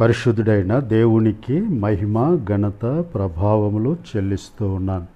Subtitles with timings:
[0.00, 5.06] పరిశుద్ధుడైన దేవునికి మహిమ ఘనత ప్రభావములు చెల్లిస్తూ ఉన్నాను.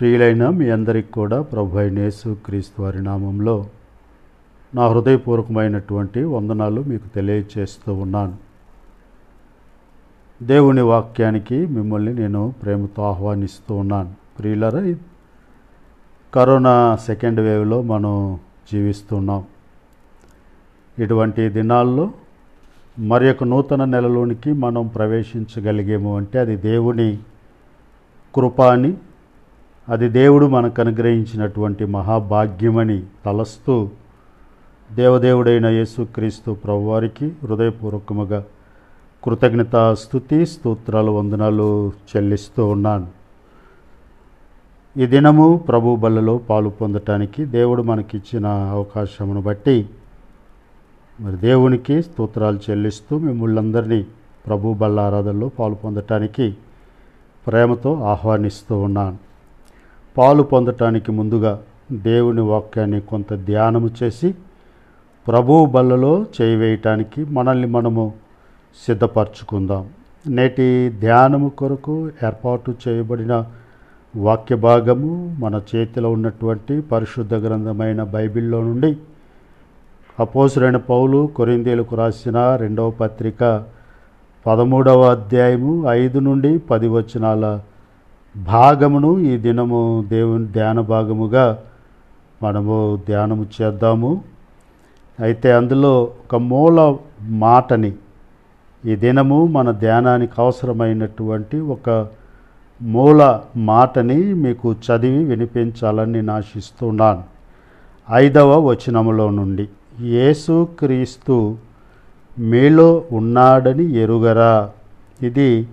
[0.00, 3.66] ప్రియులైన మీ అందరికి కూడా ప్రభు అయినేసు క్రీస్తు వారి నామంలో
[4.74, 8.36] నా హృదయపూర్వకమైనటువంటి వందనాలు మీకు తెలియచేస్తూ ఉన్నాను.
[10.42, 14.12] దేవుని వాక్యానికి మిమ్మల్ని నేను ప్రేమతో ఆహ్వానిస్తూ ఉన్నాను.
[14.38, 14.94] ప్రియులరా
[16.34, 18.38] కరోనా సెకండ్ వేవ్లో మనం
[18.72, 19.44] జీవిస్తున్నాం.
[20.98, 22.10] ఇటువంటి దినాల్లో
[22.96, 27.18] మరి యొక్క నూతన నెలలోనికి మనం ప్రవేశించగలిగేము అంటే అది దేవుని
[28.34, 28.94] కృప అని
[29.88, 33.90] అది దేవుడు మనకు అనుగ్రహించినటువంటి మహాభాగ్యమని తలస్తూ
[34.92, 38.44] దేవదేవుడైన యేసుక్రీస్తు ప్రభువారికి హృదయపూర్వకముగా
[39.24, 43.06] కృతజ్ఞత స్థుతి స్తోత్రాలు వందనాలు చెల్లిస్తూ ఉన్నాను.
[44.96, 49.88] ఈ దినము ప్రభు బల్లలో పాలు పొందటానికి దేవుడు మనకిచ్చిన అవకాశమును బట్టి
[51.20, 54.06] మరి దేవునికి స్తోత్రాలు చెల్లిస్తూ మిమ్మల్ని అందరినీ
[54.46, 56.56] ప్రభు బల్ల ఆరాధనలో పాలు పొందటానికి
[57.46, 59.18] ప్రేమతో ఆహ్వానిస్తూ ఉన్నాను.
[60.18, 64.34] పాలు పొందటానికి ముందుగా దేవుని వాక్యాన్ని కొంత ధ్యానము చేసి
[65.28, 68.12] ప్రభు బల్లలో చేయివేయటానికి మనల్ని మనము
[68.86, 69.88] సిద్ధపరచుకుందాం.
[70.28, 73.44] నేటి ధ్యానము కొరకు ఏర్పాటు చేయబడిన
[74.16, 78.96] వాక్య భాగము మన చేతిలో ఉన్నటువంటి పరిశుద్ధ గ్రంథమైన బైబిల్లో నుండి
[80.18, 83.64] అపోసురైన పౌలు కొరిందేలకు రాసిన రెండవ పత్రిక
[84.46, 87.60] పదమూడవ అధ్యాయము ఐదు నుండి పది వచనాల
[88.36, 91.58] భాగమును ఈ దినము దేవుని ధ్యాన భాగముగా
[92.42, 94.22] మనము ధ్యానము చేద్దాము.
[95.20, 97.92] అయితే అందులో ఒక మూల మాటని
[98.86, 102.08] ఈ దినము మన ధ్యానానికి అవసరమైనటువంటి ఒక
[102.82, 107.22] మూల మాటని మీకు చదివి వినిపించాలని నేను ఆశిస్తున్నాను.
[108.12, 109.68] ఐదవ వచనములో నుండి
[110.00, 111.56] యేసుక్రీస్తు
[112.38, 114.70] మీలో ఉన్నాడని ఎరుగరా.
[115.22, 115.68] ఇది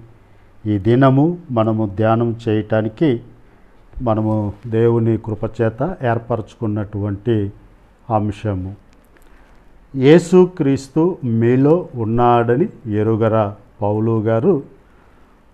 [0.66, 3.22] ఈ దినము మనము ధ్యానం చేయటానికి
[4.02, 7.52] మనము దేవుని కృపచేత ఏర్పరచుకున్నటువంటి
[8.16, 8.76] అంశము.
[9.96, 13.56] యేసుక్రీస్తు మీలో ఉన్నాడని ఎరుగరా.
[13.82, 14.64] పౌలు గారు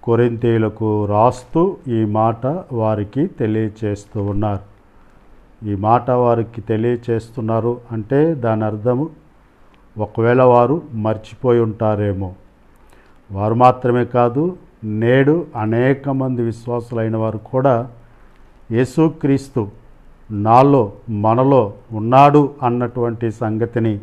[0.04, 4.67] కొరింతీలకు రాస్తూ ఈ మాట వారికి తెలియచేస్తూ ఉన్నారు.
[5.64, 9.10] ఈ మాట వారికి తెలియచేస్తున్నారు అంటే దాని అర్థము
[9.98, 12.34] ఒకవేళ వారు మర్చిపోయి ఉంటారేమో.
[13.32, 17.90] వారు మాత్రమే కాదు నేడు అనేక మంది విశ్వాసులైన వారు కూడా
[18.72, 19.68] యేసుక్రీస్తు
[20.32, 24.00] నాలో మనలో ఉన్నాడు అన్నటువంటి సంగతిని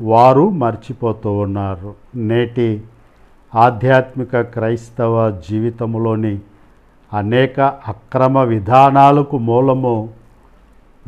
[0.00, 1.94] వారు మర్చిపోతూ ఉన్నారు.
[2.14, 2.82] నేటి
[3.54, 6.38] ఆధ్యాత్మిక క్రైస్తవ జీవితంలోని
[7.12, 10.10] అనేక అక్రమ విధానాలకు మూలము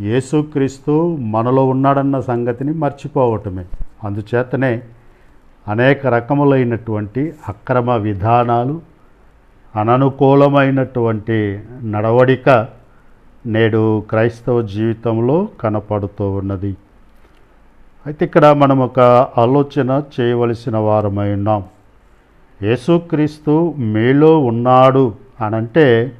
[0.00, 3.65] యేసుక్రీస్తు మనలో ఉన్నాడన్న సంగతిని మర్చిపోవటమే.
[4.05, 4.82] అందుచేతనే
[5.69, 8.81] అనేక రకములైనటువంటి అక్రమ విధానాలు
[9.77, 12.69] అననుకూలమైనటువంటి నడవడిక
[13.47, 16.76] నేడు క్రైస్తవ జీవితంలో కనపడుతూ ఉన్నది.
[18.06, 19.00] అయితే ఇక్కడ మనం ఒక
[19.38, 21.65] ఆలోచన చేయవలసిన వారమై ఉన్నాం.
[22.62, 26.12] యేసుక్రీస్తు మీలో ఉన్నాడు అనంటే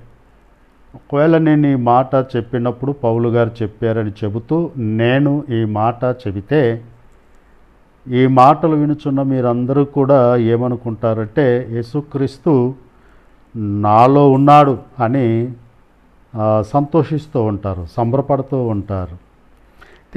[0.95, 6.85] ఒకవేళ నేను ఈ మాట చెప్పినప్పుడు పౌలు గారు చెప్పారని చెబుతూ నేను ఈ మాట చెబితే
[8.07, 12.75] ఈ మాటలు వినుచున్న మీరందరూ కూడా ఏమనుకుంటారంటే యేసుక్రీస్తు
[13.57, 15.53] నాలో ఉన్నాడు అని
[16.61, 19.17] సంతోషిస్తూ ఉంటారు సంబరపడుతూ ఉంటారు.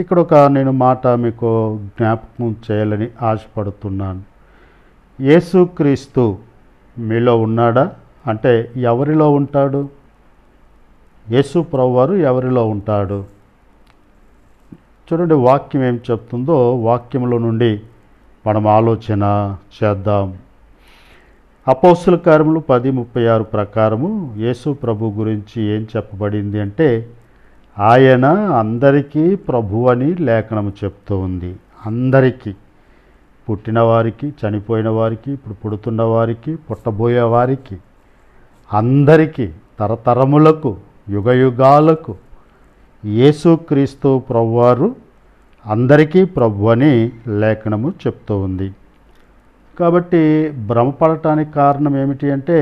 [0.02, 4.22] ఇక్కడ ఒక నేను మాట మీకు జ్ఞాపకం చేయాలని ఆశపడుతున్నాను.
[5.22, 6.38] యేసుక్రీస్తు
[6.98, 7.92] మీలో ఉన్నాడా?
[8.28, 9.97] అంటే ఎవరిలో ఉంటాడు?
[11.32, 13.26] యేసు ప్రభువారు ఎవరిలో ఉంటాడు?
[15.08, 17.82] చూడండి వాక్యం ఏం చెప్తుందో వాక్యంలో నుండి
[18.48, 20.38] మనం ఆలోచన చేద్దాం.
[21.68, 27.10] అపోస్తుల కార్యములు పది ముప్పై ఆరు ప్రకారము యేసు ప్రభు గురించి ఏం చెప్పబడింది అంటే
[27.80, 31.56] ఆయన అందరికీ ప్రభు అని లేఖనము చెప్తూ ఉంది.
[31.86, 32.56] అందరికీ.
[33.50, 37.78] పుట్టిన వారికి చనిపోయిన వారికి ఇప్పుడు పుడుతున్న వారికి పుట్టబోయే వారికి
[38.74, 40.78] అందరికీ తరతరములకు
[41.16, 42.14] యుగయుగాలకు
[43.04, 44.88] యేసుక్రీస్తు ప్రభువారు
[45.66, 46.94] అందరికీ ప్రభు అని
[47.42, 48.68] లేఖనము చెప్తూ ఉంది.
[49.80, 50.22] కాబట్టి
[50.70, 52.60] భ్రమపడటానికి కారణం ఏమిటి అంటే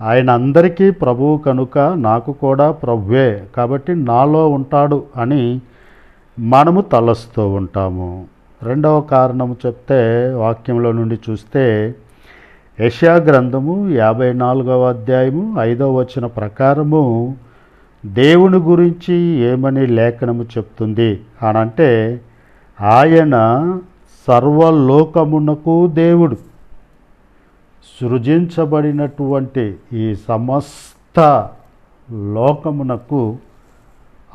[0.00, 5.42] ఆయన అందరికీ ప్రభువు కనుక నాకు కూడా ప్రభువే కాబట్టి నాలో ఉంటాడు అని
[6.38, 8.08] మనము తలస్తూ ఉంటాము.
[8.62, 10.00] రెండవ కారణము చెప్తే
[10.42, 11.64] వాక్యంలో నుండి చూస్తే
[12.78, 17.02] యశా గ్రంథము యాభై నాలుగవ అధ్యాయము ఐదవ వచ్చిన ప్రకారము
[18.06, 22.20] దేవుని గురించి ఏమని లేఖనము చెప్తుంది అనంటే
[22.80, 23.34] ఆయన
[24.28, 26.36] సర్వలోకమునకు దేవుడు.
[28.00, 31.48] సృజించబడినటువంటి ఈ సమస్త
[32.34, 33.36] లోకమునకు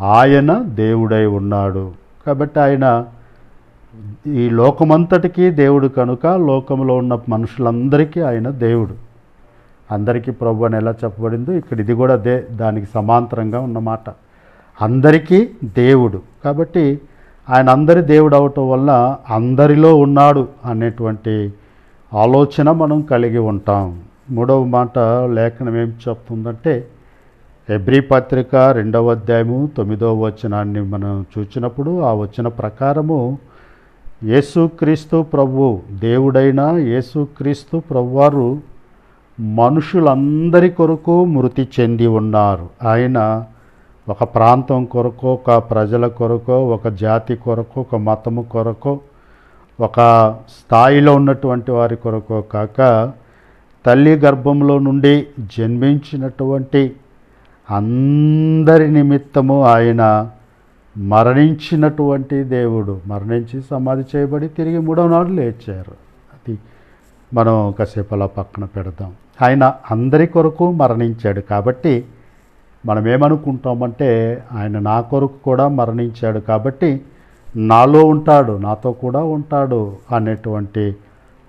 [0.01, 1.91] ఆయన దేవుడై ఉన్నాడు.
[2.27, 3.05] కాబట్టి ఆయన
[4.27, 9.08] ఈ లోకమంతటికీ దేవుడు కనుక లోకంలో ఉన్న మనుషులందరికీ ఆయన దేవుడు.
[9.91, 14.05] అందరికీ ప్రభు అని ఎలా చెప్పబడిందో ఇక్కడ ఇది కూడా దే దానికి సమాంతరంగా ఉన్నమాట
[14.81, 15.39] అందరికీ
[15.79, 16.19] దేవుడు.
[16.43, 16.83] కాబట్టి
[17.47, 18.91] ఆయన అందరి దేవుడు అవటం వల్ల
[19.37, 21.33] అందరిలో ఉన్నాడు అనేటువంటి
[22.13, 23.85] ఆలోచన మనం కలిగి ఉంటాం.
[24.35, 24.97] మూడవ మాట
[25.37, 26.73] లేఖనం ఏం చెప్తుందంటే
[27.69, 33.19] ఎబ్రి పత్రిక రెండవ అధ్యాయము తొమ్మిదవ వచనాన్ని మనం చూసినప్పుడు ఆ వచన ప్రకారము
[34.31, 35.65] యేసుక్రీస్తు ప్రభు
[35.99, 36.61] దేవుడైన
[36.93, 38.47] యేసుక్రీస్తు ప్రభువారు
[39.39, 42.69] మనుషులందరి కొరకు మృతి చెంది ఉన్నారు.
[42.87, 43.45] ఆయన
[44.09, 48.99] ఒక ప్రాంతం కొరకు ఒక ప్రజల కొరకు ఒక జాతి కొరకు ఒక మతము కొరకు
[49.79, 49.95] ఒక
[50.49, 53.11] స్థాయిలో ఉన్నటువంటి వారి కొరకు కాక
[53.85, 55.27] తల్లి గర్భంలో నుండి
[55.57, 56.95] జన్మించినటువంటి
[57.71, 60.31] అందరి నిమిత్తము ఆయన
[60.97, 62.99] మరణించినటువంటి దేవుడు.
[63.07, 65.91] మరణించి సమాధి చేయబడి తిరిగి మూడవ నాడు లేచారు.
[66.33, 66.59] అది
[67.33, 69.13] మనం కాసేపు అలా పక్కన పెడదాం.
[69.41, 71.41] ఆయన అందరి కొరకు మరణించాడు.
[71.41, 72.05] కాబట్టి
[72.85, 76.39] మనం ఏమనుకుంటామంటే ఆయన నా కొరకు కూడా మరణించాడు.
[76.39, 77.01] కాబట్టి
[77.55, 80.95] నాలో ఉంటాడు నాతో కూడా ఉంటాడు అనేటువంటి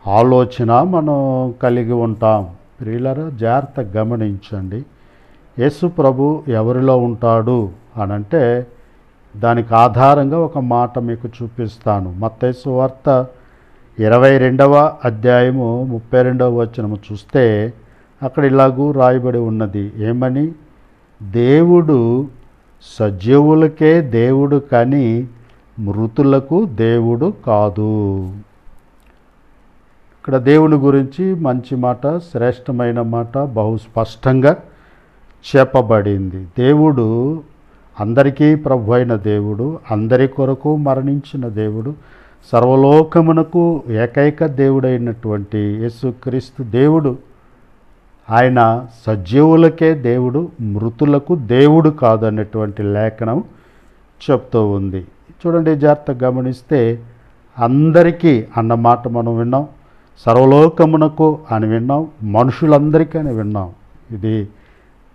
[0.07, 2.49] ఆలోచన మనం కలిగి ఉంటాం.
[2.81, 4.85] ప్రియులరా జాగ్రత్త గమనించండి.
[5.59, 8.67] యేసు ప్రభు ఎవరిలో ఉంటాడు అనంటే
[9.37, 12.15] దానికి ఆధారంగా ఒక మాట మీకు చూపిస్తాను.
[12.19, 13.27] మత్తేసు వార్త
[14.01, 17.73] ఇరవై రెండవ అధ్యాయము ముప్పై రెండవ వచనము చూస్తే
[18.23, 19.93] అక్కడ ఇలాగూ రాయబడి ఉన్నది.
[19.99, 20.53] ఏమని?
[21.23, 22.29] దేవుడు
[23.01, 25.29] సజీవులకే దేవుడు కానీ
[25.79, 28.19] మృతులకు దేవుడు కాదు.
[30.19, 34.57] ఇక్కడ దేవుని గురించి మంచి మాట శ్రేష్టమైన మాట బహు స్పష్టంగా
[35.57, 36.49] చెప్పబడింది.
[36.59, 37.43] దేవుడు
[38.01, 47.19] అందరికీ ప్రభు అయిన దేవుడు అందరి కొరకు మరణించిన దేవుడు సర్వలోకమునకు ఏకైక దేవుడైనటువంటి యేసుక్రీస్తు దేవుడు.
[48.31, 53.45] ఆయన సజీవులకే దేవుడు మృతులకు దేవుడు కాదు అన్నటువంటి లేఖనం
[54.31, 55.07] చెప్తూ ఉంది.
[55.47, 57.03] చూడండి జాగ్రత్తగా గమనిస్తే
[57.59, 59.67] అందరికీ అన్న మాట మనం విన్నాం.
[60.27, 62.09] సర్వలోకమునకు అని విన్నాం.
[62.23, 63.71] మనుషులందరికీ అని విన్నాం.
[64.11, 64.49] ఇది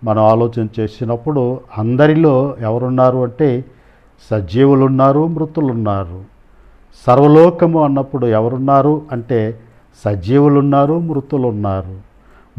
[0.04, 3.64] మనం ఆలోచన చేసినప్పుడు అందరిలో ఎవరున్నారు అంటే
[4.30, 6.35] సజీవులు ఉన్నారు మృతులు ఉన్నారు
[7.04, 9.60] సర్వలోకము అన్నప్పుడు ఎవరున్నారు అంటే
[10.04, 11.06] సజీవులున్నారు మృతులున్నారు.
[11.12, 12.06] మృతులు ఉన్నారు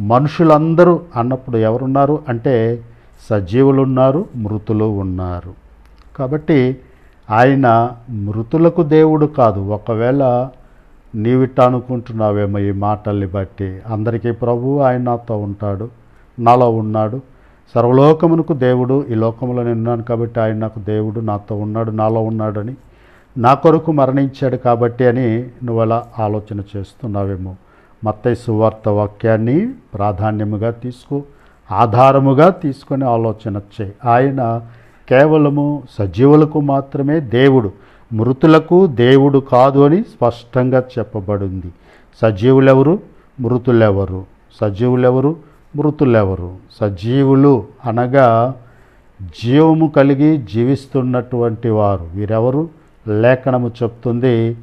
[0.02, 2.84] మనుషులందరూ అన్నప్పుడు ఎవరున్నారు అంటే
[3.30, 5.54] సజీవులు ఉన్నారు మృతులు ఉన్నారు.
[6.18, 6.78] కాబట్టి
[7.32, 9.60] ఆయన మృతులకు దేవుడు కాదు.
[9.60, 10.50] ఒకవేళ
[11.16, 13.80] నీవిట్ట అనుకుంటున్నావేమో ఈ మాటల్ని బట్టి.
[13.88, 15.90] అందరికీ ప్రభు ఆయన నాతో ఉంటాడు
[16.40, 17.22] నాలో ఉన్నాడు.
[17.76, 22.76] సర్వలోకమునకు దేవుడు ఈ లోకంలో నేను కాబట్టి ఆయన నాకు దేవుడు నాతో ఉన్నాడు నాలో ఉన్నాడని
[23.38, 27.56] నా కొరకు మరణించాడు కాబట్టి అని నువ్వు అలా ఆలోచన చేస్తున్నావేమో.
[28.04, 31.24] మత్తై సువార్త వాక్యాన్ని ప్రాధాన్యముగా తీసుకో
[31.72, 33.94] ఆధారముగా తీసుకొని ఆలోచన చేయి.
[34.06, 34.62] ఆయన
[35.10, 37.72] కేవలము సజీవులకు మాత్రమే దేవుడు
[38.14, 41.74] మృతులకు దేవుడు కాదు అని స్పష్టంగా చెప్పబడింది.
[42.22, 43.00] సజీవులెవరు?
[43.40, 44.26] మృతులెవరు?
[44.62, 45.36] సజీవులెవరు?
[45.76, 46.56] మృతులెవరు?
[46.82, 48.56] సజీవులు అనగా
[49.44, 52.70] జీవము కలిగి జీవిస్తున్నటువంటి వారు వీరెవరు?
[53.08, 54.58] లేఖనము చెప్తుంది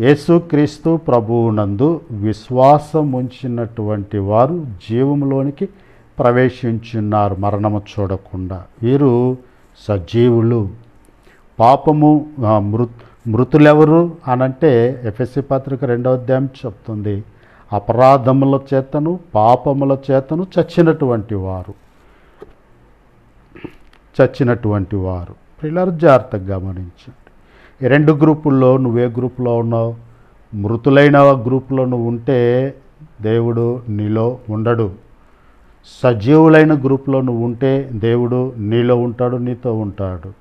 [0.00, 5.68] యేసుక్రీస్తు ప్రభువునందు విశ్వాసం ఉంచినటువంటి వారు జీవములోనికి
[6.18, 8.64] ప్రవేశించున్నారు మరణము చూడకుండా.
[8.82, 9.36] వీరు
[9.88, 10.68] సజీవులు.
[11.60, 12.26] పాపము
[12.58, 12.86] మృ
[13.28, 14.12] మృతులెవరు?
[14.28, 17.24] అనంటే ఎఫ్ఎస్సి పత్రిక రెండవ అధ్యాయం చెప్తుంది
[17.72, 21.74] అపరాధముల చేతను పాపముల చేతను చచ్చినటువంటి వారు.
[24.22, 25.34] చచ్చినటువంటి వారు.
[25.62, 27.27] పిల్లలు జాగ్రత్తగా గమనించండి.
[27.82, 29.94] ఈ రెండు గ్రూపుల్లో నువ్వే గ్రూపులో ఉన్నావు.
[30.54, 32.74] మృతులైన గ్రూపులో నువ్వు ఉంటే
[33.22, 34.92] దేవుడు నీలో ఉండడు.
[36.02, 40.32] సజీవులైన గ్రూప్లో నువ్వు ఉంటే దేవుడు నీలో ఉంటాడు నీతో ఉంటాడు.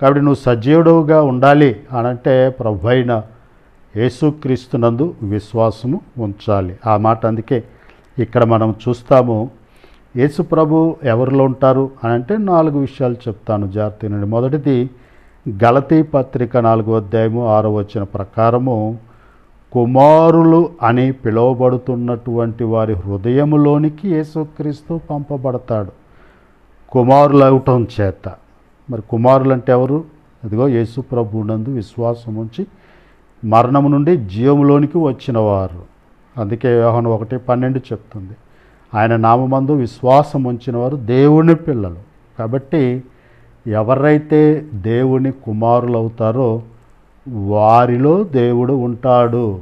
[0.00, 3.22] కాబట్టి నువ్వు సజీవుడుగా ఉండాలి అనంటే ప్రభు అయిన
[3.96, 6.76] యేసుక్రీస్తునందు విశ్వాసము ఉంచాలి.
[6.86, 7.64] ఆ మాట అందుకే
[8.18, 9.50] ఇక్కడ మనం చూస్తాము
[10.16, 14.90] యేసు ప్రభు ఎవరిలో ఉంటారు అనంటే నాలుగు విషయాలు చెప్తాను జాగ్రత్త మొదటిది
[15.48, 18.98] గలతీ పత్రిక నాలుగో అధ్యాయము ఆరో వచ్చిన ప్రకారము
[19.72, 25.92] కుమారులు అని పిలువబడుతున్నటువంటి వారి హృదయములోనికి యేసుక్రీస్తు పంపబడతాడు.
[26.90, 28.32] కుమారులు అవటం చేత.
[28.90, 30.04] మరి కుమారులు అంటే ఎవరు?
[30.44, 32.66] అదిగో యేసు ప్రభునందు విశ్వాసం ఉంచి
[33.44, 35.82] మరణము నుండి జీవములోనికి వచ్చినవారు.
[36.40, 38.36] అందుకే వ్యవహారం ఒకటి పన్నెండు చెప్తుంది.
[38.94, 41.96] ఆయన నామమందు విశ్వాసం ఉంచినవారు దేవుని పిల్లలు.
[42.38, 43.02] కాబట్టి
[43.66, 46.62] ఎవరైతే దేవుని కుమారులవుతారో
[47.28, 49.60] వారిలో దేవుడు ఉంటాడు.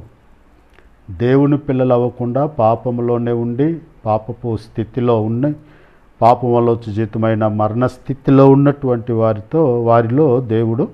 [1.11, 3.77] దేవుని పిల్లలు అవ్వకుండా పాపంలోనే ఉండి
[4.07, 5.53] పాపపు స్థితిలో ఉన్న
[6.23, 10.89] పాపం వల్ల వచ్చి జీతమైన మరణ స్థితిలో ఉన్నటువంటి వారితో వారిలో దేవుడు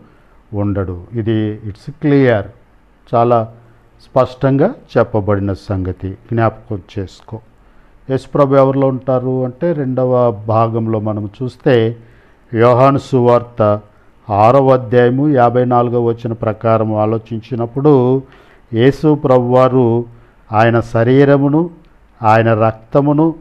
[0.54, 1.02] ఉండడు.
[1.12, 1.32] ఇది
[1.64, 2.46] ఇట్స్ క్లియర్.
[3.14, 3.52] చాలా
[4.00, 6.10] స్పష్టంగా చెప్పబడిన సంగతి.
[6.10, 7.40] జ్ఞాపకం చేసుకో.
[8.10, 11.96] యేసుప్రభు ఎవరిలో ఉంటారు అంటే రెండవ భాగంలో మనం చూస్తే
[12.54, 13.80] యోహాను సువార్త
[14.30, 18.22] ఆరవ అధ్యాయము యాభై నాలుగవ వచ్చిన ప్రకారం ఆలోచించినప్పుడు
[18.74, 20.04] యేసు ప్రభువారు
[20.52, 21.70] ఆయన శరీరమును
[22.22, 23.34] ఆయన రక్తమును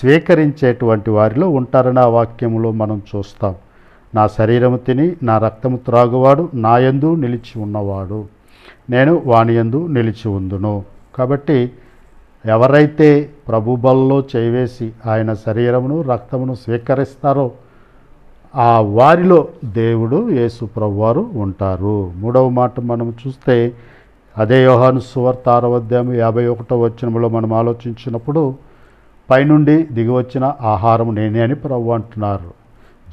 [0.00, 3.54] స్వీకరించేటువంటి వారిలో ఉంటారని ఆ వాక్యంలో మనం చూస్తాం.
[4.14, 8.24] నా శరీరము తిని నా రక్తము త్రాగువాడు నా యందు నిలిచి ఉన్నవాడు.
[8.90, 10.84] నేను వాని యందు నిలిచి ఉందును.
[11.14, 11.72] కాబట్టి
[12.46, 17.50] ఎవరైతే ప్రభుబల్లో చేవేసి ఆయన శరీరమును రక్తమును స్వీకరిస్తారో
[18.54, 22.12] ఆ వారిలో దేవుడు యేసు ప్రభువారు ఉంటారు.
[22.16, 23.72] మూడవ మాట మనం చూస్తే
[24.38, 28.54] అదే యోహాను సువార్త ఆరవ అధ్యాయం యాభై ఒకటో వచనంలో మనం ఆలోచించినప్పుడు
[29.30, 32.50] పైనుండి దిగివచ్చిన ఆహారం నేనే అని ప్రభు అంటున్నారు.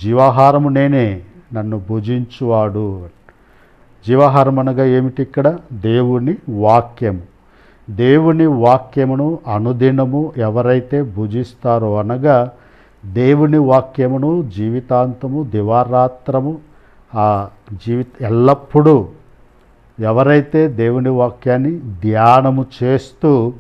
[0.02, 1.22] జీవాహారము నేనే
[1.54, 3.06] నన్ను భుజించువాడు.
[4.08, 5.58] జీవాహారం అనగా ఏమిటి ఇక్కడ?
[5.74, 7.22] దేవుని వాక్యము.
[7.90, 12.52] దేవుని వాక్యమును అనుదినము ఎవరైతే భుజిస్తారో అనగా
[13.06, 16.58] దేవుని వాక్యమును జీవితాంతము దివారాత్రము
[17.16, 17.48] ఆ
[17.86, 19.08] జీవిత ఎల్లప్పుడూ
[20.00, 23.54] ఎవరైతే దేవుని వాక్యాన్ని ధ్యానము చేస్తూ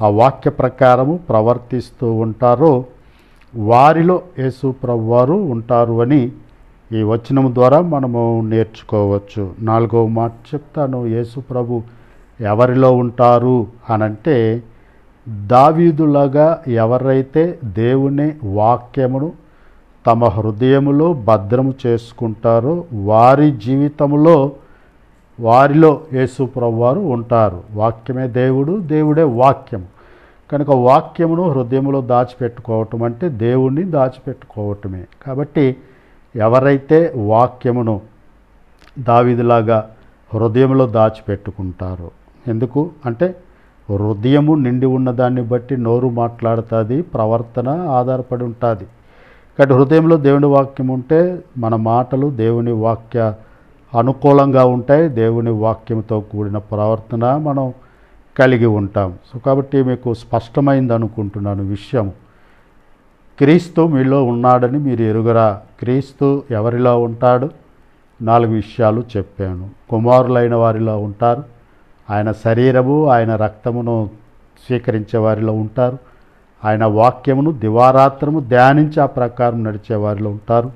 [0.00, 2.84] ఆ వాక్య ప్రకారము ప్రవర్తిస్తూ ఉంటారో
[3.56, 6.32] వారిలో యేసు ప్రభువారు ఉంటారు అని
[6.92, 9.54] ఈ వచనం ద్వారా మనము నేర్చుకోవచ్చు.
[9.60, 11.82] నాలుగవ మాట చెప్తాను యేసు ప్రభు
[12.40, 13.66] ఎవరిలో ఉంటారు?
[13.90, 14.62] అనంటే
[15.28, 19.32] దావీదులాగా ఎవరైతే దేవుని వాక్యమును
[20.06, 24.52] తమ హృదయములో భద్రము చేసుకుంటారో వారి జీవితంలో
[25.40, 27.62] వారిలో యేసు ప్రభువారు ఉంటారు.
[27.72, 29.86] వాక్యమే దేవుడు దేవుడే వాక్యం
[30.52, 35.04] కనుక వాక్యమును హృదయంలో దాచిపెట్టుకోవటం అంటే దేవుణ్ణి దాచిపెట్టుకోవటమే.
[35.26, 35.76] కాబట్టి
[36.36, 38.00] ఎవరైతే వాక్యమును
[38.98, 39.90] దావిదిలాగా
[40.34, 42.10] హృదయంలో దాచిపెట్టుకుంటారో
[42.48, 42.90] ఎందుకు?
[43.06, 43.34] అంటే
[43.90, 48.84] హృదయము నిండి ఉన్న దాన్ని బట్టి నోరు మాట్లాడుతుంది ప్రవర్తన ఆధారపడి ఉంటుంది.
[49.58, 53.34] కాబట్టి హృదయంలో దేవుని వాక్యం ఉంటే మన మాటలు దేవుని వాక్య
[53.98, 57.72] అనుకూలంగా ఉంటాయి దేవుని వాక్యంతో కూడిన ప్రవర్తన మనం
[58.38, 59.14] కలిగి ఉంటాం.
[59.32, 62.12] సో కాబట్టి మీకు స్పష్టమైంది అనుకుంటున్నాను విషయం.
[63.38, 65.60] క్రీస్తు మీలో ఉన్నాడని మీరు ఎరుగరా?
[65.80, 67.48] క్రీస్తు ఎవరిలో ఉంటాడు?
[68.22, 69.70] నాలుగు విషయాలు చెప్పాను.
[69.90, 71.42] కుమారులైన వారిలో ఉంటారు.
[72.10, 74.10] ఆయన శరీరము ఆయన రక్తమును
[74.66, 75.98] స్వీకరించే వారిలో ఉంటారు.
[76.64, 80.72] ఆయన వాక్యమును దివారాత్రము ధ్యానించి ఆ ప్రకారం నడిచే వారిలో ఉంటారు.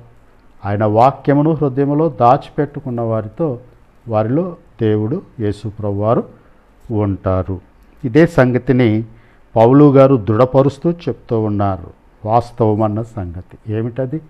[0.65, 3.59] ఆయన వాక్యమును హృదయములో దాచిపెట్టుకున్న వారితో
[4.07, 6.23] వారిలో దేవుడు యేసుప్రభు వారు
[6.91, 7.61] ఉంటారు.
[8.05, 9.03] ఇదే సంగతిని
[9.55, 11.89] పౌలు గారు దృఢపరుస్తూ చెప్తూ ఉన్నారు.
[12.25, 14.21] వాస్తవమన్న సంగతి ఏమిటది?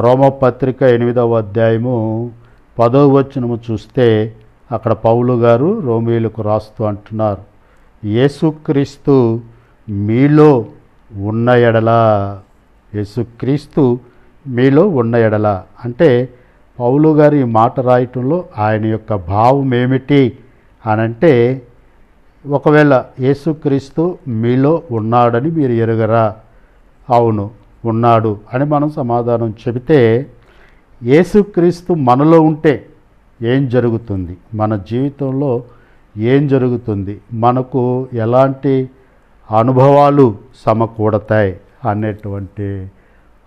[0.00, 2.30] రోమపత్రిక ఎనిమిదవ అధ్యాయము
[2.78, 4.36] పదవ వచనము చూస్తే
[4.70, 7.42] అక్కడ పౌలు గారు రోమిలకు రాస్తూ అంటున్నారు
[8.04, 9.40] యేసుక్రీస్తు
[9.88, 10.64] మీలో
[11.10, 11.90] ఉన్న ఎడల
[12.94, 13.98] యేసుక్రీస్తు
[14.46, 15.62] మీలో ఉన్న ఎడల.
[15.84, 16.28] అంటే
[16.78, 20.38] పౌలు గారు ఈ మాట రాయటంలో ఆయన యొక్క భావం ఏమిటి
[20.86, 21.62] అనంటే
[22.46, 26.36] ఒకవేళ యేసుక్రీస్తు మీలో ఉన్నాడని మీరు ఎరుగరా?
[27.10, 27.50] అవును
[27.84, 30.26] ఉన్నాడు అని మనం సమాధానం చెబితే
[31.02, 32.86] యేసుక్రీస్తు మనలో ఉంటే
[33.42, 34.36] ఏం జరుగుతుంది?
[34.54, 35.64] మన జీవితంలో
[36.16, 37.20] ఏం జరుగుతుంది?
[37.32, 38.90] మనకు ఎలాంటి
[39.58, 41.60] అనుభవాలు సమకూడతాయి?
[41.90, 42.90] అనేటువంటి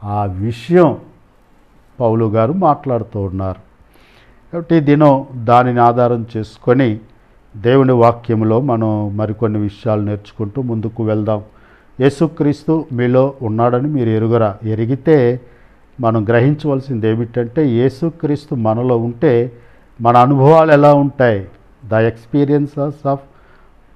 [0.03, 0.97] ఆ విషయం
[1.99, 3.59] పౌలు గారు మాట్లాడుతూ ఉన్నారు.
[4.53, 6.99] కాబట్టి దినం దానిని ఆధారం చేసుకొని
[7.57, 11.43] దేవుని వాక్యంలో మనం మరికొన్ని విషయాలు నేర్చుకుంటూ ముందుకు వెళ్దాం.
[11.99, 14.57] యేసుక్రీస్తు మీలో ఉన్నాడని మీరు ఎరుగరా?
[14.63, 15.39] ఎరిగితే
[16.01, 19.51] మనం గ్రహించవలసింది ఏమిటంటే యేసుక్రీస్తు మనలో ఉంటే
[20.01, 21.47] మన అనుభవాలు ఎలా ఉంటాయి?
[21.85, 23.19] The experiences of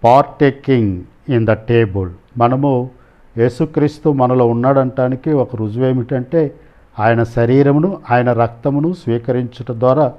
[0.04, 2.90] partaking in the table మనము
[3.38, 6.54] యేసుక్రీస్తు మనలో ఉన్నాడంటానికి ఒక రుజువు ఏమిటంటే
[7.00, 10.14] ఆయన శరీరమును ఆయన రక్తమును స్వీకరించడం ద్వారా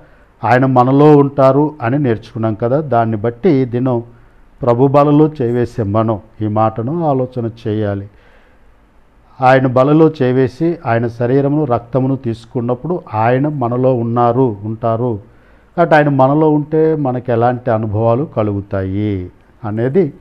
[0.45, 2.81] ఆయన మనలో ఉంటారు అని నేర్చుకున్నాం కదా.
[2.81, 4.03] దాన్ని బట్టి దినం
[4.63, 8.09] ప్రభు బలలో చేవేసే మనం ఈ మాటను ఆలోచన చేయాలి.
[9.41, 15.30] ఆయన బలలో చేవేసి ఆయన శరీరమును రక్తమును తీసుకున్నప్పుడు ఆయన మనలో ఉన్నారు ఉంటారు.
[15.81, 19.31] కాబట్టి ఆయన మనలో ఉంటే మనకు ఎలాంటి అనుభవాలు కలుగుతాయి
[19.65, 20.13] అనేది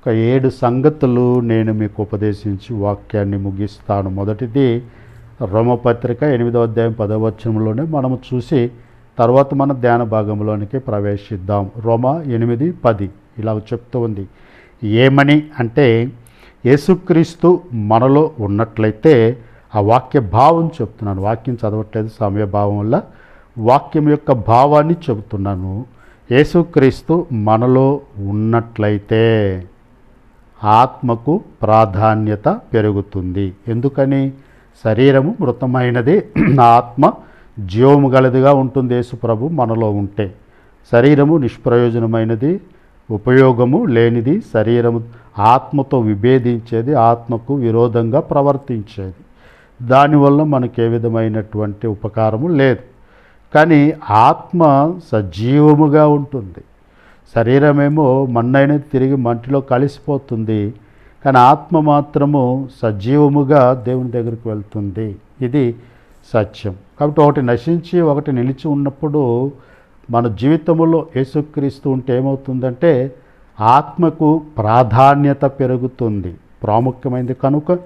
[0.00, 4.10] ఒక ఏడు సంగతులు నేను మీకు ఉపదేశించి వాక్యాన్ని ముగిస్తాను.
[4.10, 4.82] మొదటిది
[5.42, 8.70] రోమపత్రిక ఎనిమిదో అధ్యాయం పదవచనంలోనే మనము చూసి
[9.18, 11.70] తర్వాత మన ధ్యాన భాగంలోనికి ప్రవేశిద్దాం.
[11.78, 14.28] రోమ ఎనిమిది పది ఇలా చెప్తూ ఉంది.
[14.84, 16.12] ఏమని అంటే
[16.66, 19.38] యేసుక్రీస్తు మనలో ఉన్నట్లయితే
[19.74, 21.22] ఆ వాక్య భావం చెప్తున్నాను.
[21.22, 23.02] వాక్యం చదవట్లేదు సమయ భావం వల్ల
[23.58, 25.84] వాక్యం యొక్క భావాన్ని చెబుతున్నాను.
[26.32, 29.64] యేసుక్రీస్తు మనలో ఉన్నట్లయితే
[30.64, 33.52] ఆత్మకు ప్రాధాన్యత పెరుగుతుంది.
[33.68, 34.32] ఎందుకని?
[34.84, 36.22] శరీరము మృతమైనది.
[36.60, 37.12] ఆత్మ
[37.66, 38.94] జీవము గలదిగా ఉంటుంది.
[38.94, 40.34] యేసు ప్రభు మనలో ఉంటే
[40.92, 42.60] శరీరము నిష్ప్రయోజనమైనది.
[43.10, 45.02] ఉపయోగము లేనిది శరీరము
[45.38, 49.14] ఆత్మతో విభేదించేది ఆత్మకు విరోధంగా ప్రవర్తించేది.
[49.86, 52.91] దానివల్ల మనకు ఏ విధమైనటువంటి ఉపకారము లేదు.
[53.54, 56.64] కానీ ఆత్మ సజీవముగా ఉంటుంది.
[57.34, 60.74] శరీరమేమో మన్నైన తిరిగి మంటిలో కలిసిపోతుంది.
[61.24, 65.16] కానీ ఆత్మ మాత్రము సజీవముగా దేవుని దగ్గరికి వెళ్తుంది.
[65.42, 65.74] ఇది
[66.34, 66.76] సత్యం.
[67.00, 69.52] కాబట్టి ఒకటి నశించి ఒకటి నిలిచి ఉన్నప్పుడు
[70.10, 73.14] మన జీవితంలో యేసుక్రీస్తు ఉంటే ఏమవుతుందంటే
[73.60, 76.34] ఆత్మకు ప్రాధాన్యత పెరుగుతుంది.
[76.62, 77.78] ప్రాముఖ్యమైనది కనుక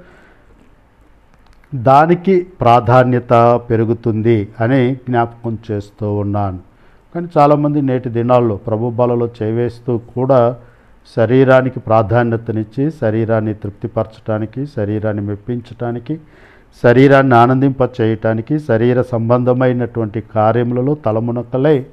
[1.75, 6.59] దానికి ప్రాధాన్యత పెరుగుతుంది అని జ్ఞాపకం చేస్తూ ఉన్నాను.
[7.15, 10.57] కానీ చాలామంది నేటి దినాల్లో ప్రభు బలలో చేవేస్తూ కూడా
[11.17, 16.21] శరీరానికి ప్రాధాన్యతనిచ్చి శరీరాన్ని తృప్తిపరచడానికి శరీరాన్ని మెప్పించటానికి
[16.85, 21.87] శరీరాన్ని ఆనందింప చేయటానికి శరీర సంబంధమైనటువంటి కార్యములలో తలమునకలై